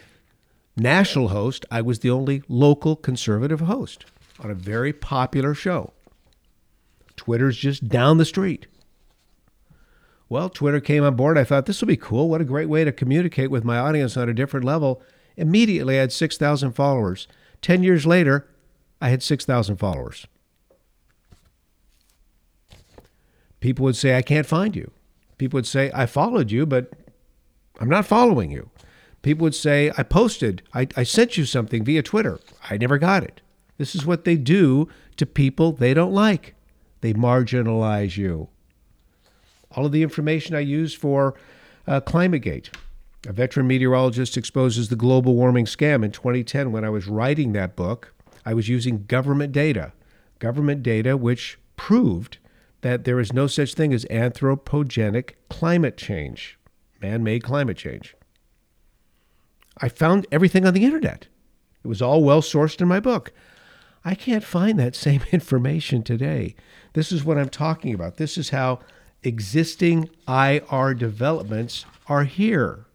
national 0.78 1.30
host. 1.30 1.66
I 1.70 1.82
was 1.82 2.00
the 2.00 2.10
only 2.10 2.44
local 2.48 2.96
conservative 2.96 3.62
host 3.62 4.06
on 4.40 4.50
a 4.50 4.56
very 4.56 4.94
popular 4.94 5.54
show. 5.54 5.92
Twitter's 7.18 7.58
just 7.58 7.88
down 7.88 8.18
the 8.18 8.26
street. 8.26 8.68
Well, 10.28 10.50
Twitter 10.50 10.80
came 10.80 11.04
on 11.04 11.16
board. 11.16 11.38
I 11.38 11.44
thought 11.44 11.66
this 11.66 11.82
will 11.82 11.88
be 11.88 11.98
cool. 11.98 12.30
What 12.30 12.42
a 12.42 12.46
great 12.46 12.68
way 12.70 12.84
to 12.84 12.92
communicate 12.92 13.52
with 13.52 13.64
my 13.64 13.78
audience 13.78 14.18
on 14.18 14.28
a 14.28 14.34
different 14.34 14.66
level. 14.66 15.02
Immediately, 15.38 15.98
I 15.98 16.02
had 16.02 16.12
6,000 16.12 16.72
followers. 16.72 17.28
10 17.62 17.84
years 17.84 18.06
later, 18.06 18.48
I 19.02 19.10
had 19.10 19.22
6,000 19.22 19.78
followers. 19.78 20.28
People 23.60 23.84
would 23.84 23.96
say, 23.96 24.18
I 24.18 24.22
can't 24.22 24.46
find 24.46 24.76
you. 24.76 24.92
People 25.38 25.58
would 25.58 25.68
say, 25.68 25.92
I 25.94 26.06
followed 26.06 26.52
you, 26.52 26.66
but 26.66 26.92
I'm 27.80 27.90
not 27.90 28.06
following 28.06 28.52
you. 28.52 28.70
People 29.22 29.44
would 29.44 29.56
say, 29.56 29.92
I 29.98 30.04
posted, 30.04 30.62
I, 30.74 30.88
I 30.96 31.04
sent 31.04 31.36
you 31.36 31.46
something 31.46 31.84
via 31.84 32.04
Twitter. 32.04 32.40
I 32.70 32.78
never 32.78 32.98
got 32.98 33.24
it. 33.24 33.42
This 33.78 33.96
is 33.96 34.06
what 34.06 34.24
they 34.24 34.36
do 34.36 34.88
to 35.18 35.26
people 35.26 35.72
they 35.72 35.94
don't 35.94 36.14
like. 36.14 36.56
They 37.02 37.14
marginalize 37.14 38.18
you. 38.18 38.50
All 39.72 39.86
of 39.86 39.92
the 39.92 40.04
information 40.04 40.56
I 40.56 40.60
use 40.60 40.94
for 40.94 41.36
uh, 41.88 42.02
ClimateGate. 42.02 42.70
A 43.28 43.34
veteran 43.34 43.68
meteorologist 43.68 44.38
exposes 44.38 44.90
the 44.90 44.96
global 44.96 45.36
warming 45.36 45.66
scam 45.66 46.06
in 46.06 46.12
2010 46.12 46.72
when 46.72 46.86
I 46.86 46.90
was 46.90 47.08
writing 47.08 47.54
that 47.54 47.76
book. 47.76 48.14
I 48.46 48.54
was 48.54 48.70
using 48.70 49.06
government 49.06 49.52
data, 49.52 49.94
government 50.40 50.84
data 50.84 51.18
which 51.18 51.58
proved 51.76 52.38
that 52.82 53.04
there 53.04 53.20
is 53.20 53.34
no 53.34 53.48
such 53.48 53.74
thing 53.74 53.94
as 53.94 54.06
anthropogenic 54.06 55.32
climate 55.50 55.98
change, 55.98 56.60
man 57.02 57.24
made 57.24 57.44
climate 57.44 57.78
change. 57.78 58.16
I 59.80 59.90
found 59.90 60.28
everything 60.32 60.66
on 60.66 60.74
the 60.74 60.86
internet. 60.86 61.28
It 61.84 61.88
was 61.88 62.02
all 62.02 62.24
well 62.24 62.42
sourced 62.42 62.80
in 62.82 62.88
my 62.88 63.00
book. 63.00 63.32
I 64.04 64.14
can't 64.14 64.44
find 64.44 64.80
that 64.80 64.96
same 64.96 65.24
information 65.32 66.04
today. 66.04 66.56
This 66.94 67.12
is 67.12 67.24
what 67.26 67.38
I'm 67.38 67.50
talking 67.50 67.94
about. 67.94 68.18
This 68.18 68.38
is 68.38 68.52
how 68.52 68.80
existing 69.24 70.10
IR 70.28 70.94
developments 70.94 71.86
are 72.08 72.24
here. 72.24 72.86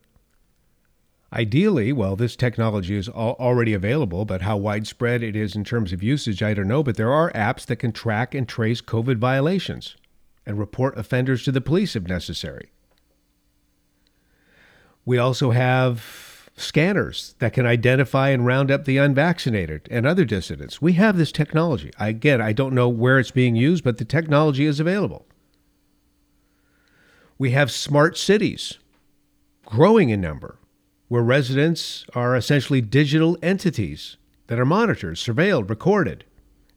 Ideally, 1.33 1.93
well, 1.93 2.17
this 2.17 2.35
technology 2.35 2.97
is 2.97 3.09
already 3.09 3.73
available, 3.73 4.25
but 4.25 4.43
how 4.43 4.57
widespread 4.57 5.23
it 5.23 5.37
is 5.37 5.55
in 5.55 5.63
terms 5.63 5.93
of 5.93 6.03
usage, 6.03 6.43
I 6.43 6.55
don't 6.55 6.67
know. 6.67 6.83
But 6.83 6.97
there 6.97 7.13
are 7.13 7.31
apps 7.33 7.67
that 7.67 7.77
can 7.77 7.93
track 7.93 8.35
and 8.35 8.49
trace 8.49 8.81
COVID 8.81 9.19
violations 9.19 9.97
and 10.45 10.59
report 10.59 10.99
offenders 10.99 11.45
to 11.45 11.53
the 11.53 11.61
police 11.61 11.95
if 11.95 12.05
necessary. 12.05 12.73
We 15.05 15.19
also 15.19 15.53
have 15.53 16.51
scanners 16.57 17.37
that 17.39 17.53
can 17.53 17.65
identify 17.65 18.31
and 18.31 18.45
round 18.45 18.71
up 18.71 18.85
the 18.85 18.99
unvaccinated 18.99 19.89
and 19.91 20.07
other 20.07 20.25
dissidents. 20.25 20.83
We 20.83 20.95
have 20.95 21.17
this 21.17 21.33
technology. 21.33 21.93
Again, 21.99 22.41
I 22.41 22.53
don't 22.53 22.75
know 22.75 22.89
where 22.89 23.21
it's 23.21 23.31
being 23.31 23.55
used, 23.55 23.85
but 23.85 23.99
the 23.99 24.05
technology 24.05 24.67
is 24.67 24.81
available. 24.81 25.27
We 27.39 27.53
have 27.53 27.71
smart 27.71 28.19
cities 28.19 28.79
growing 29.65 30.11
in 30.11 30.21
number 30.21 30.59
where 31.11 31.23
residents 31.25 32.05
are 32.15 32.37
essentially 32.37 32.81
digital 32.81 33.37
entities 33.43 34.17
that 34.47 34.61
are 34.61 34.65
monitored, 34.65 35.17
surveilled, 35.17 35.69
recorded. 35.69 36.25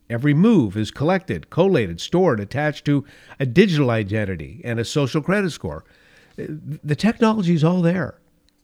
Every 0.10 0.34
move 0.34 0.76
is 0.76 0.90
collected, 0.90 1.52
collated, 1.52 2.02
stored, 2.02 2.40
attached 2.40 2.84
to 2.86 3.06
a 3.40 3.46
digital 3.46 3.92
identity 3.92 4.60
and 4.64 4.80
a 4.80 4.86
social 4.86 5.22
credit 5.22 5.52
score. 5.52 5.86
The 6.36 6.96
technology 6.96 7.54
is 7.54 7.64
all 7.64 7.84
there. 7.84 8.16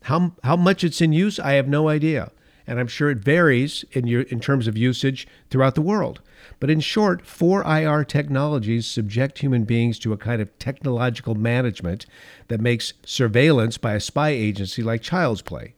How, 0.01 0.31
how 0.43 0.55
much 0.55 0.83
it's 0.83 1.01
in 1.01 1.13
use, 1.13 1.39
I 1.39 1.51
have 1.51 1.67
no 1.67 1.87
idea. 1.87 2.31
And 2.69 2.79
I'm 2.79 2.87
sure 2.87 3.09
it 3.09 3.17
varies 3.17 3.83
in, 3.93 4.05
your, 4.05 4.21
in 4.21 4.39
terms 4.39 4.67
of 4.67 4.77
usage 4.77 5.27
throughout 5.49 5.73
the 5.73 5.81
world. 5.81 6.21
But 6.59 6.69
in 6.69 6.81
short, 6.81 7.25
4IR 7.25 8.07
technologies 8.07 8.85
subject 8.85 9.39
human 9.39 9.63
beings 9.63 9.97
to 9.99 10.13
a 10.13 10.17
kind 10.17 10.39
of 10.39 10.55
technological 10.59 11.33
management 11.33 12.05
that 12.47 12.61
makes 12.61 12.93
surveillance 13.03 13.79
by 13.79 13.95
a 13.95 13.99
spy 13.99 14.29
agency 14.29 14.83
like 14.83 15.01
child's 15.01 15.41
play. 15.41 15.73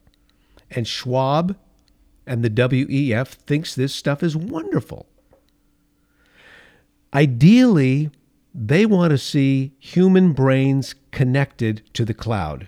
And 0.70 0.86
Schwab 0.86 1.56
and 2.28 2.44
the 2.44 2.50
WEF 2.50 3.28
thinks 3.30 3.74
this 3.74 3.96
stuff 3.96 4.22
is 4.22 4.36
wonderful. 4.36 5.08
Ideally, 7.14 8.12
they 8.54 8.86
want 8.86 9.12
to 9.12 9.18
see 9.18 9.72
human 9.80 10.34
brains 10.34 10.96
connected 11.12 11.84
to 11.94 12.04
the 12.04 12.14
cloud. 12.14 12.68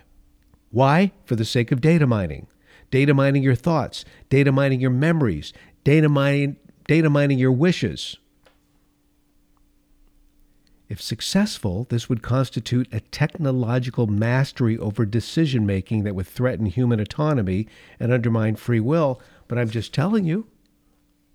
Why? 0.70 1.12
For 1.26 1.36
the 1.36 1.44
sake 1.44 1.70
of 1.70 1.82
data 1.82 2.06
mining. 2.06 2.46
Data 2.94 3.12
mining 3.12 3.42
your 3.42 3.56
thoughts, 3.56 4.04
data 4.28 4.52
mining 4.52 4.80
your 4.80 4.88
memories, 4.88 5.52
data 5.82 6.08
mining, 6.08 6.56
data 6.86 7.10
mining 7.10 7.40
your 7.40 7.50
wishes. 7.50 8.18
If 10.88 11.02
successful, 11.02 11.88
this 11.90 12.08
would 12.08 12.22
constitute 12.22 12.86
a 12.92 13.00
technological 13.00 14.06
mastery 14.06 14.78
over 14.78 15.04
decision 15.04 15.66
making 15.66 16.04
that 16.04 16.14
would 16.14 16.28
threaten 16.28 16.66
human 16.66 17.00
autonomy 17.00 17.66
and 17.98 18.12
undermine 18.12 18.54
free 18.54 18.78
will. 18.78 19.20
But 19.48 19.58
I'm 19.58 19.70
just 19.70 19.92
telling 19.92 20.24
you, 20.24 20.46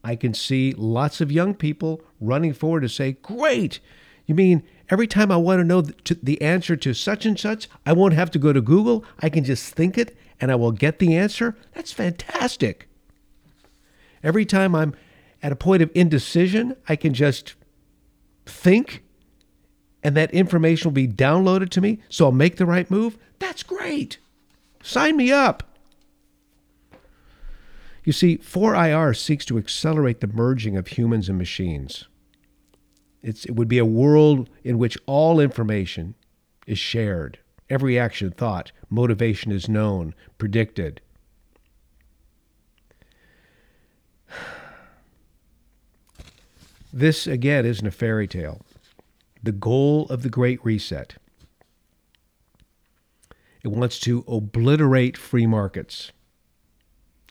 I 0.02 0.16
can 0.16 0.34
see 0.34 0.74
lots 0.78 1.20
of 1.20 1.30
young 1.30 1.54
people 1.54 2.02
running 2.22 2.54
forward 2.54 2.84
to 2.84 2.88
say, 2.88 3.18
Great! 3.22 3.82
You 4.26 4.34
mean 4.34 4.64
every 4.90 5.08
time 5.08 5.30
I 5.30 5.36
want 5.36 5.60
to 5.60 5.66
know 5.66 5.82
the 5.82 6.42
answer 6.42 6.78
to 6.78 6.94
such 6.94 7.26
and 7.26 7.38
such, 7.38 7.68
I 7.86 7.92
won't 7.92 8.14
have 8.14 8.32
to 8.32 8.40
go 8.40 8.54
to 8.54 8.62
Google? 8.62 9.04
I 9.20 9.28
can 9.28 9.44
just 9.44 9.74
think 9.76 9.98
it 9.98 10.16
and 10.40 10.52
I 10.52 10.56
will 10.56 10.72
get 10.72 11.00
the 11.00 11.16
answer? 11.16 11.56
That's 11.74 11.92
fantastic. 11.92 12.88
Every 14.24 14.46
time 14.46 14.76
I'm 14.76 14.96
at 15.42 15.52
a 15.52 15.56
point 15.56 15.82
of 15.82 15.92
indecision, 15.96 16.76
I 16.88 16.96
can 16.96 17.14
just 17.14 17.56
think 18.46 19.04
and 20.04 20.16
that 20.16 20.32
information 20.32 20.90
will 20.90 20.96
be 20.96 21.08
downloaded 21.08 21.70
to 21.70 21.82
me 21.82 22.00
so 22.10 22.26
I'll 22.26 22.32
make 22.32 22.58
the 22.58 22.66
right 22.66 22.90
move. 22.90 23.18
That's 23.40 23.64
great. 23.64 24.18
Sign 24.82 25.18
me 25.18 25.32
up. 25.32 25.64
You 28.04 28.14
see, 28.14 28.38
4IR 28.38 29.16
seeks 29.16 29.46
to 29.46 29.58
accelerate 29.58 30.22
the 30.22 30.28
merging 30.28 30.78
of 30.78 30.88
humans 30.88 31.30
and 31.30 31.38
machines. 31.38 32.06
It's, 33.22 33.46
it 33.46 33.52
would 33.52 33.68
be 33.68 33.78
a 33.78 33.86
world 33.86 34.50
in 34.64 34.78
which 34.78 34.98
all 35.06 35.40
information 35.40 36.16
is 36.66 36.80
shared, 36.80 37.40
every 37.70 38.00
action, 38.00 38.32
thought, 38.32 38.72
motivation 38.90 39.52
is 39.52 39.70
known, 39.70 40.14
predicted. 40.38 41.02
This, 46.92 47.28
again, 47.28 47.68
isn't 47.68 47.86
a 47.86 47.92
fairy 47.92 48.28
tale. 48.28 48.62
The 49.44 49.52
goal 49.52 50.08
of 50.08 50.24
the 50.24 50.30
Great 50.30 50.60
Reset. 50.66 51.18
It 53.64 53.68
wants 53.68 54.00
to 54.00 54.24
obliterate 54.28 55.16
free 55.16 55.46
markets. 55.46 56.12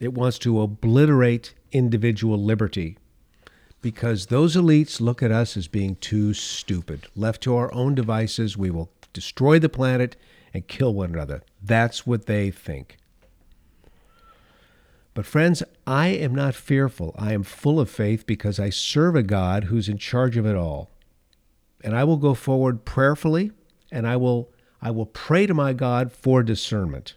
It 0.00 0.14
wants 0.14 0.38
to 0.40 0.60
obliterate 0.60 1.54
individual 1.72 2.38
liberty 2.40 2.98
because 3.80 4.26
those 4.26 4.56
elites 4.56 5.00
look 5.00 5.22
at 5.22 5.32
us 5.32 5.56
as 5.56 5.68
being 5.68 5.96
too 5.96 6.34
stupid. 6.34 7.06
Left 7.16 7.42
to 7.42 7.56
our 7.56 7.72
own 7.72 7.94
devices, 7.94 8.56
we 8.56 8.70
will 8.70 8.90
destroy 9.18 9.58
the 9.58 9.68
planet 9.68 10.16
and 10.54 10.68
kill 10.68 10.94
one 10.94 11.12
another. 11.12 11.42
That's 11.60 12.06
what 12.06 12.26
they 12.26 12.52
think. 12.52 12.98
But, 15.12 15.26
friends, 15.26 15.64
I 15.86 16.08
am 16.08 16.32
not 16.32 16.54
fearful. 16.54 17.16
I 17.18 17.32
am 17.32 17.42
full 17.42 17.80
of 17.80 17.90
faith 17.90 18.26
because 18.26 18.60
I 18.60 18.70
serve 18.70 19.16
a 19.16 19.24
God 19.24 19.64
who's 19.64 19.88
in 19.88 19.98
charge 19.98 20.36
of 20.36 20.46
it 20.46 20.54
all. 20.54 20.92
And 21.82 21.96
I 21.96 22.04
will 22.04 22.18
go 22.18 22.34
forward 22.34 22.84
prayerfully 22.84 23.50
and 23.90 24.06
I 24.06 24.16
will, 24.16 24.52
I 24.80 24.92
will 24.92 25.06
pray 25.06 25.46
to 25.46 25.54
my 25.54 25.72
God 25.72 26.12
for 26.12 26.44
discernment. 26.44 27.16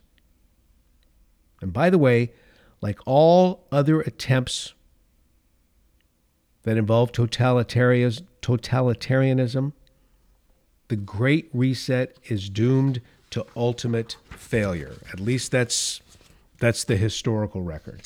And 1.62 1.72
by 1.72 1.92
the 1.92 2.00
way, 2.00 2.34
like 2.82 2.98
all 3.06 3.68
other 3.72 4.02
attempts 4.02 4.74
that 6.64 6.78
involve 6.78 7.12
totalitarianism, 7.12 9.74
the 10.92 10.98
Great 10.98 11.50
Reset 11.54 12.18
is 12.26 12.50
doomed 12.50 13.00
to 13.30 13.46
ultimate 13.56 14.18
failure. 14.30 14.96
At 15.14 15.22
least 15.22 15.50
that's, 15.50 16.02
that's 16.60 16.84
the 16.84 16.98
historical 16.98 17.62
record. 17.62 18.02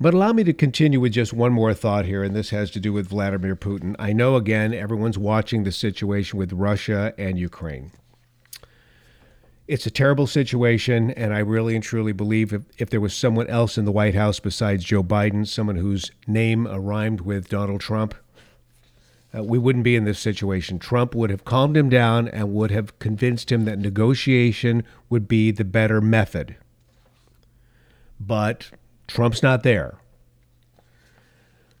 But 0.00 0.12
allow 0.12 0.32
me 0.32 0.42
to 0.42 0.52
continue 0.52 0.98
with 0.98 1.12
just 1.12 1.32
one 1.32 1.52
more 1.52 1.72
thought 1.74 2.04
here, 2.04 2.24
and 2.24 2.34
this 2.34 2.50
has 2.50 2.72
to 2.72 2.80
do 2.80 2.92
with 2.92 3.06
Vladimir 3.06 3.54
Putin. 3.54 3.94
I 3.96 4.12
know, 4.12 4.34
again, 4.34 4.74
everyone's 4.74 5.18
watching 5.18 5.62
the 5.62 5.70
situation 5.70 6.36
with 6.36 6.52
Russia 6.52 7.14
and 7.16 7.38
Ukraine. 7.38 7.92
It's 9.68 9.86
a 9.86 9.90
terrible 9.90 10.26
situation, 10.26 11.12
and 11.12 11.32
I 11.32 11.38
really 11.38 11.76
and 11.76 11.84
truly 11.84 12.12
believe 12.12 12.52
if, 12.52 12.62
if 12.78 12.90
there 12.90 13.00
was 13.00 13.14
someone 13.14 13.46
else 13.46 13.78
in 13.78 13.84
the 13.84 13.92
White 13.92 14.16
House 14.16 14.40
besides 14.40 14.82
Joe 14.82 15.04
Biden, 15.04 15.46
someone 15.46 15.76
whose 15.76 16.10
name 16.26 16.66
rhymed 16.66 17.20
with 17.20 17.48
Donald 17.48 17.80
Trump, 17.80 18.16
uh, 19.36 19.42
we 19.42 19.58
wouldn't 19.58 19.84
be 19.84 19.96
in 19.96 20.04
this 20.04 20.18
situation. 20.18 20.78
Trump 20.78 21.14
would 21.14 21.30
have 21.30 21.44
calmed 21.44 21.76
him 21.76 21.88
down 21.88 22.28
and 22.28 22.54
would 22.54 22.70
have 22.70 22.98
convinced 22.98 23.52
him 23.52 23.64
that 23.64 23.78
negotiation 23.78 24.84
would 25.10 25.28
be 25.28 25.50
the 25.50 25.64
better 25.64 26.00
method. 26.00 26.56
But 28.18 28.70
Trump's 29.06 29.42
not 29.42 29.62
there. 29.62 29.98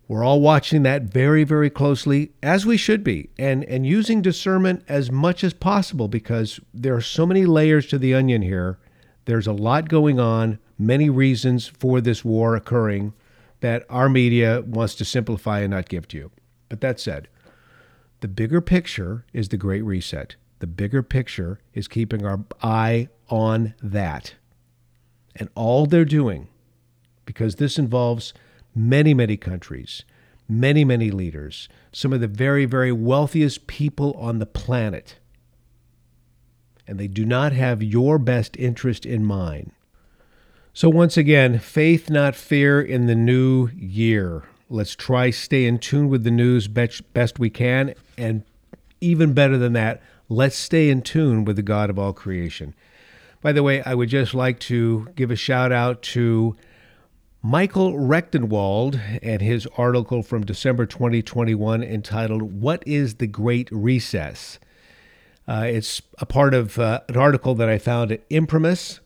We're 0.06 0.24
all 0.24 0.40
watching 0.40 0.84
that 0.84 1.02
very, 1.02 1.44
very 1.44 1.68
closely, 1.68 2.32
as 2.42 2.64
we 2.64 2.78
should 2.78 3.04
be, 3.04 3.28
and, 3.38 3.62
and 3.64 3.86
using 3.86 4.22
discernment 4.22 4.82
as 4.88 5.10
much 5.10 5.44
as 5.44 5.52
possible 5.52 6.08
because 6.08 6.60
there 6.72 6.94
are 6.94 7.02
so 7.02 7.26
many 7.26 7.44
layers 7.44 7.86
to 7.88 7.98
the 7.98 8.14
onion 8.14 8.40
here. 8.40 8.78
There's 9.26 9.46
a 9.46 9.52
lot 9.52 9.90
going 9.90 10.18
on, 10.18 10.58
many 10.78 11.10
reasons 11.10 11.66
for 11.66 12.00
this 12.00 12.24
war 12.24 12.56
occurring 12.56 13.12
that 13.60 13.84
our 13.90 14.08
media 14.08 14.62
wants 14.62 14.94
to 14.94 15.04
simplify 15.04 15.60
and 15.60 15.72
not 15.72 15.90
give 15.90 16.08
to 16.08 16.16
you. 16.16 16.30
But 16.70 16.80
that 16.80 17.00
said, 17.00 17.28
the 18.20 18.28
bigger 18.28 18.60
picture 18.60 19.24
is 19.32 19.48
the 19.48 19.56
Great 19.56 19.82
Reset. 19.82 20.36
The 20.58 20.66
bigger 20.66 21.02
picture 21.02 21.60
is 21.72 21.86
keeping 21.86 22.24
our 22.24 22.44
eye 22.62 23.08
on 23.28 23.74
that. 23.82 24.34
And 25.36 25.48
all 25.54 25.86
they're 25.86 26.04
doing, 26.04 26.48
because 27.24 27.56
this 27.56 27.78
involves 27.78 28.34
many, 28.74 29.14
many 29.14 29.36
countries, 29.36 30.04
many, 30.48 30.84
many 30.84 31.10
leaders, 31.10 31.68
some 31.92 32.12
of 32.12 32.20
the 32.20 32.26
very, 32.26 32.64
very 32.64 32.90
wealthiest 32.90 33.66
people 33.68 34.12
on 34.14 34.40
the 34.40 34.46
planet. 34.46 35.18
And 36.86 36.98
they 36.98 37.06
do 37.06 37.24
not 37.24 37.52
have 37.52 37.82
your 37.82 38.18
best 38.18 38.56
interest 38.56 39.06
in 39.06 39.24
mind. 39.24 39.72
So, 40.72 40.88
once 40.88 41.16
again, 41.16 41.58
faith, 41.58 42.08
not 42.08 42.34
fear 42.34 42.80
in 42.80 43.06
the 43.06 43.14
new 43.14 43.68
year. 43.76 44.44
Let's 44.70 44.94
try 44.94 45.30
stay 45.30 45.66
in 45.66 45.78
tune 45.78 46.08
with 46.08 46.24
the 46.24 46.30
news 46.30 46.68
best 46.68 47.38
we 47.38 47.50
can. 47.50 47.94
And 48.16 48.44
even 49.00 49.32
better 49.32 49.56
than 49.56 49.72
that, 49.74 50.02
let's 50.28 50.56
stay 50.56 50.90
in 50.90 51.02
tune 51.02 51.44
with 51.44 51.56
the 51.56 51.62
God 51.62 51.90
of 51.90 51.98
all 51.98 52.12
creation. 52.12 52.74
By 53.40 53.52
the 53.52 53.62
way, 53.62 53.82
I 53.82 53.94
would 53.94 54.08
just 54.08 54.34
like 54.34 54.58
to 54.60 55.08
give 55.14 55.30
a 55.30 55.36
shout 55.36 55.72
out 55.72 56.02
to 56.02 56.56
Michael 57.40 57.92
Rectenwald 57.92 59.00
and 59.22 59.40
his 59.40 59.66
article 59.76 60.22
from 60.22 60.44
December 60.44 60.86
2021 60.86 61.84
entitled, 61.84 62.42
What 62.42 62.82
is 62.84 63.14
the 63.14 63.28
Great 63.28 63.68
Reset? 63.70 64.58
Uh, 65.46 65.64
it's 65.66 66.02
a 66.18 66.26
part 66.26 66.52
of 66.52 66.78
uh, 66.78 67.00
an 67.08 67.16
article 67.16 67.54
that 67.54 67.68
I 67.68 67.78
found 67.78 68.10
at 68.10 68.28
Imprimis, 68.28 69.00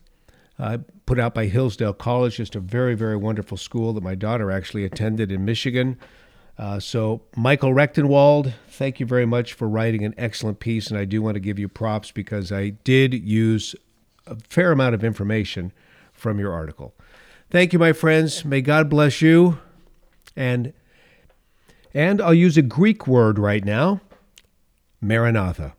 uh, 0.59 0.77
put 1.05 1.19
out 1.19 1.33
by 1.33 1.45
Hillsdale 1.45 1.93
College, 1.93 2.37
just 2.37 2.55
a 2.55 2.59
very, 2.59 2.95
very 2.95 3.17
wonderful 3.17 3.57
school 3.57 3.93
that 3.93 4.03
my 4.03 4.15
daughter 4.15 4.51
actually 4.51 4.85
attended 4.85 5.31
in 5.31 5.45
Michigan. 5.45 5.97
Uh, 6.57 6.79
so, 6.79 7.21
Michael 7.35 7.71
Rectenwald, 7.71 8.53
thank 8.69 8.99
you 8.99 9.05
very 9.05 9.25
much 9.25 9.53
for 9.53 9.67
writing 9.67 10.05
an 10.05 10.13
excellent 10.17 10.59
piece. 10.59 10.87
And 10.87 10.97
I 10.97 11.05
do 11.05 11.21
want 11.21 11.33
to 11.33 11.39
give 11.39 11.57
you 11.57 11.67
props 11.67 12.11
because 12.11 12.51
I 12.51 12.69
did 12.69 13.13
use 13.13 13.75
a 14.27 14.37
fair 14.47 14.71
amount 14.71 14.93
of 14.93 15.03
information 15.03 15.73
from 16.11 16.39
your 16.39 16.53
article. 16.53 16.93
Thank 17.49 17.73
you, 17.73 17.79
my 17.79 17.93
friends. 17.93 18.45
May 18.45 18.61
God 18.61 18.89
bless 18.89 19.21
you. 19.21 19.59
And 20.35 20.73
and 21.93 22.21
I'll 22.21 22.33
use 22.33 22.57
a 22.57 22.63
Greek 22.63 23.05
word 23.05 23.37
right 23.37 23.63
now, 23.63 24.01
Maranatha. 24.99 25.75